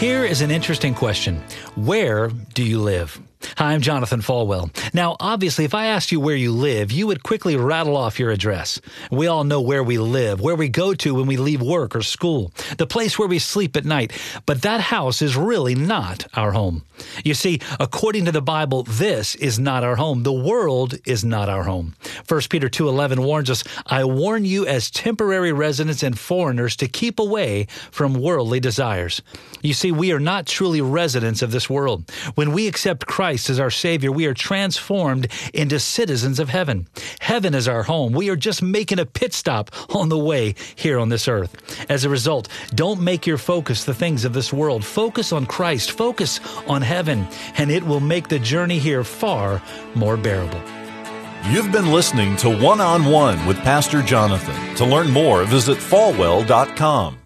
[0.00, 1.42] Here is an interesting question
[1.76, 3.20] Where do you live?
[3.56, 4.70] Hi, I'm Jonathan Falwell.
[4.94, 8.30] Now, obviously, if I asked you where you live, you would quickly rattle off your
[8.30, 8.80] address.
[9.10, 12.02] We all know where we live, where we go to when we leave work or
[12.02, 14.12] school, the place where we sleep at night.
[14.44, 16.84] But that house is really not our home.
[17.24, 20.22] You see, according to the Bible, this is not our home.
[20.22, 21.94] The world is not our home.
[22.26, 27.18] 1 Peter 2:11 warns us, "I warn you as temporary residents and foreigners to keep
[27.18, 29.22] away from worldly desires."
[29.62, 32.04] You see, we are not truly residents of this world.
[32.34, 36.88] When we accept Christ Christ as our Savior, we are transformed into citizens of heaven.
[37.20, 38.12] Heaven is our home.
[38.12, 41.54] We are just making a pit stop on the way here on this earth.
[41.88, 44.84] As a result, don't make your focus the things of this world.
[44.84, 45.92] Focus on Christ.
[45.92, 47.24] Focus on heaven,
[47.56, 49.62] and it will make the journey here far
[49.94, 50.60] more bearable.
[51.52, 54.74] You've been listening to One on One with Pastor Jonathan.
[54.74, 57.19] To learn more, visit falwell.com.